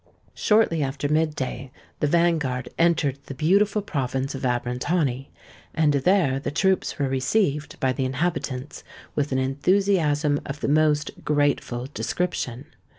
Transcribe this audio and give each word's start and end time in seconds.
Shortly 0.33 0.81
after 0.81 1.07
mid 1.07 1.35
day 1.35 1.71
the 1.99 2.07
van 2.07 2.39
guard 2.39 2.69
entered 2.79 3.19
the 3.27 3.35
beautiful 3.35 3.83
province 3.83 4.33
of 4.33 4.41
Abrantani; 4.41 5.29
and 5.75 5.93
there 5.93 6.39
the 6.39 6.49
troops 6.49 6.97
were 6.97 7.07
received 7.07 7.79
by 7.79 7.93
the 7.93 8.05
inhabitants 8.05 8.83
with 9.13 9.31
an 9.31 9.37
enthusiasm 9.37 10.41
of 10.43 10.61
the 10.61 10.67
most 10.67 11.23
grateful 11.23 11.85
description. 11.93 12.65